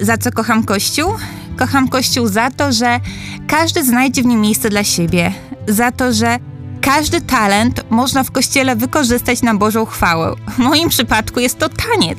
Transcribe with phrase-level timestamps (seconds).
[0.00, 1.14] Za co kocham Kościół?
[1.56, 3.00] Kocham Kościół za to, że
[3.46, 5.32] każdy znajdzie w nim miejsce dla siebie,
[5.68, 6.38] za to, że
[6.80, 10.34] każdy talent można w kościele wykorzystać na Bożą chwałę.
[10.48, 12.18] W moim przypadku jest to taniec.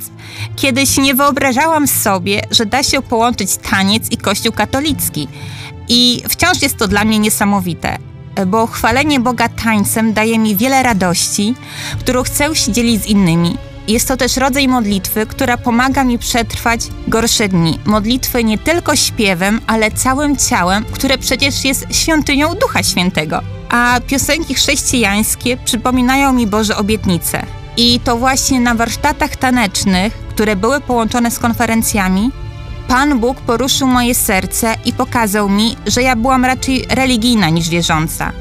[0.55, 5.27] Kiedyś nie wyobrażałam sobie, że da się połączyć taniec i kościół katolicki.
[5.90, 7.98] I wciąż jest to dla mnie niesamowite,
[8.48, 11.55] bo chwalenie Boga tańcem daje mi wiele radości,
[12.00, 13.58] którą chcę się dzielić z innymi.
[13.91, 17.80] Jest to też rodzaj modlitwy, która pomaga mi przetrwać gorsze dni.
[17.86, 23.41] Modlitwy nie tylko śpiewem, ale całym ciałem, które przecież jest świątynią Ducha Świętego.
[23.70, 27.45] A piosenki chrześcijańskie przypominają mi Boże obietnice.
[27.77, 32.31] I to właśnie na warsztatach tanecznych, które były połączone z konferencjami,
[32.88, 38.31] Pan Bóg poruszył moje serce i pokazał mi, że ja byłam raczej religijna niż wierząca.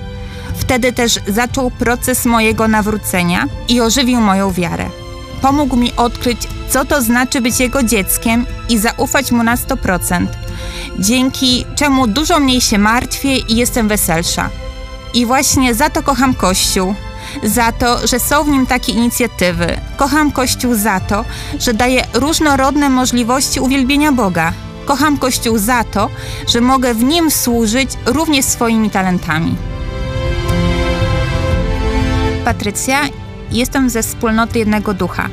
[0.56, 4.99] Wtedy też zaczął proces mojego nawrócenia i ożywił moją wiarę.
[5.42, 10.26] Pomógł mi odkryć, co to znaczy być Jego dzieckiem i zaufać Mu na 100%,
[10.98, 14.50] dzięki czemu dużo mniej się martwię i jestem weselsza.
[15.14, 16.94] I właśnie za to kocham Kościół,
[17.44, 19.80] za to, że są w nim takie inicjatywy.
[19.96, 21.24] Kocham Kościół za to,
[21.58, 24.52] że daje różnorodne możliwości uwielbienia Boga.
[24.84, 26.08] Kocham Kościół za to,
[26.48, 29.56] że mogę w nim służyć również swoimi talentami.
[32.44, 33.00] Patrycja,
[33.52, 35.28] jestem ze wspólnoty jednego ducha.